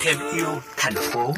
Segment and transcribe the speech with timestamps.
[0.00, 1.34] thêm yêu thành phố.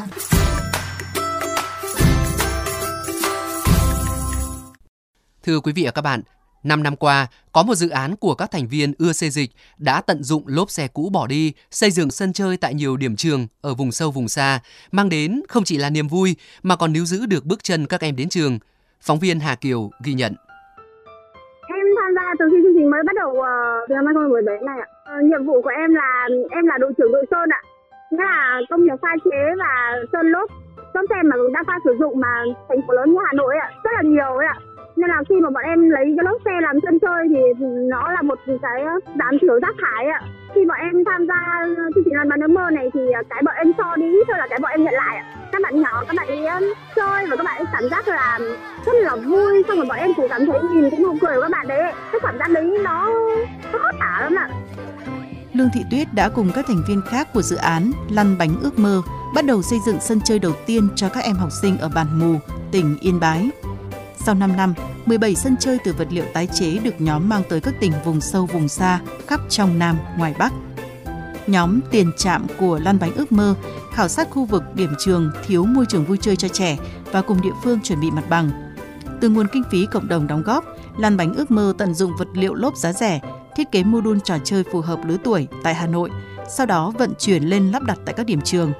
[5.43, 6.23] Thưa quý vị và các bạn,
[6.63, 10.01] 5 năm qua, có một dự án của các thành viên ưa xây dịch đã
[10.01, 13.47] tận dụng lốp xe cũ bỏ đi, xây dựng sân chơi tại nhiều điểm trường
[13.61, 17.05] ở vùng sâu vùng xa, mang đến không chỉ là niềm vui mà còn níu
[17.05, 18.59] giữ được bước chân các em đến trường.
[19.01, 20.35] Phóng viên Hà Kiều ghi nhận
[22.77, 24.89] thì mới bắt đầu uh, từ năm 2017 này ạ.
[25.17, 27.61] Uh, nhiệm vụ của em là em là đội trưởng đội sơn ạ.
[28.11, 29.73] Nghĩa là công việc pha chế và
[30.13, 30.51] sơn lốp.
[30.95, 33.71] Lốp xe mà đang pha sử dụng mà thành phố lớn như Hà Nội ạ,
[33.85, 34.55] rất là nhiều ạ
[34.97, 38.13] nên là khi mà bọn em lấy cái lốp xe làm sân chơi thì nó
[38.13, 38.85] là một cái
[39.19, 40.21] giảm thiểu rác thải ạ
[40.55, 41.41] khi bọn em tham gia
[41.95, 44.37] chương trình làm bán ước mơ này thì ờ, cái bọn em cho đi thôi
[44.39, 45.25] là cái bọn em nhận lại ạ
[46.97, 48.39] chơi và các bạn ấy cảm giác là
[48.87, 51.43] rất là vui xong rồi bọn em cũng cảm thấy nhìn cũng không cười của
[51.43, 51.79] các bạn đấy
[52.13, 53.11] cái cảm giác đấy nó
[53.73, 54.49] nó khó tả lắm ạ
[55.53, 58.79] Lương Thị Tuyết đã cùng các thành viên khác của dự án Lăn bánh ước
[58.79, 59.03] mơ
[59.35, 62.07] bắt đầu xây dựng sân chơi đầu tiên cho các em học sinh ở Bản
[62.19, 62.39] Mù,
[62.73, 63.51] tỉnh Yên Bái.
[64.17, 64.75] Sau 5 năm,
[65.07, 68.21] 17 sân chơi từ vật liệu tái chế được nhóm mang tới các tỉnh vùng
[68.21, 70.53] sâu vùng xa khắp trong Nam, ngoài Bắc.
[71.47, 73.55] Nhóm tiền trạm của Lan Bánh Ước Mơ
[73.93, 76.79] khảo sát khu vực điểm trường thiếu môi trường vui chơi cho trẻ
[77.13, 78.51] và cùng địa phương chuẩn bị mặt bằng.
[79.21, 80.65] Từ nguồn kinh phí cộng đồng đóng góp,
[80.99, 83.21] Lan Bánh Ước Mơ tận dụng vật liệu lốp giá rẻ,
[83.57, 86.11] thiết kế mô đun trò chơi phù hợp lứa tuổi tại Hà Nội,
[86.49, 88.73] sau đó vận chuyển lên lắp đặt tại các điểm trường.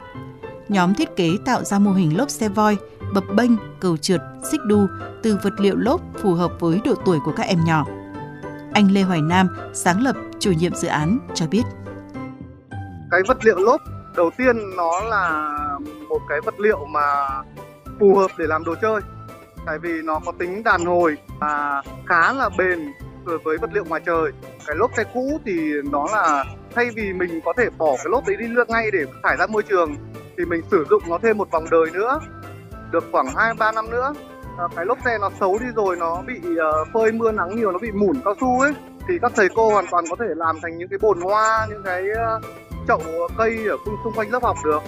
[0.69, 2.77] Nhóm thiết kế tạo ra mô hình lốp xe voi,
[3.15, 4.21] bập bênh, cầu trượt,
[4.51, 4.87] xích đu
[5.23, 7.87] từ vật liệu lốp phù hợp với độ tuổi của các em nhỏ.
[8.73, 11.63] Anh Lê Hoài Nam, sáng lập, chủ nhiệm dự án cho biết.
[13.17, 13.81] Cái vật liệu lốp
[14.17, 15.55] đầu tiên nó là
[16.09, 17.27] một cái vật liệu mà
[18.01, 19.01] phù hợp để làm đồ chơi.
[19.67, 22.93] Tại vì nó có tính đàn hồi và khá là bền
[23.25, 24.33] với vật liệu ngoài trời.
[24.67, 28.27] Cái lốp xe cũ thì nó là thay vì mình có thể bỏ cái lốp
[28.27, 29.97] đấy đi lượt ngay để thải ra môi trường,
[30.39, 32.21] thì mình sử dụng nó thêm một vòng đời nữa,
[32.91, 34.13] được khoảng 2 3 năm nữa
[34.59, 37.73] à, cái lốp xe nó xấu đi rồi, nó bị ờ, phơi mưa nắng nhiều,
[37.73, 38.73] nó bị mủn cao su ấy,
[39.09, 41.83] thì các thầy cô hoàn toàn có thể làm thành những cái bồn hoa, những
[41.83, 42.41] cái ờ,
[42.89, 43.03] chậu
[43.39, 44.81] cây ở xung quanh lớp học được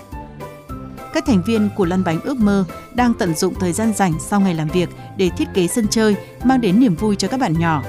[1.15, 2.65] các thành viên của Lăn Bánh Ước Mơ
[2.95, 6.17] đang tận dụng thời gian rảnh sau ngày làm việc để thiết kế sân chơi,
[6.45, 7.83] mang đến niềm vui cho các bạn nhỏ.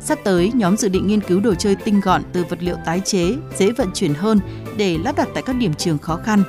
[0.00, 3.00] Sắp tới, nhóm dự định nghiên cứu đồ chơi tinh gọn từ vật liệu tái
[3.04, 4.40] chế, dễ vận chuyển hơn
[4.76, 6.42] để lắp đặt tại các điểm trường khó khăn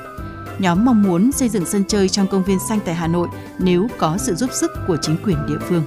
[0.58, 3.28] nhóm mong muốn xây dựng sân chơi trong công viên xanh tại Hà Nội
[3.58, 5.82] nếu có sự giúp sức của chính quyền địa phương.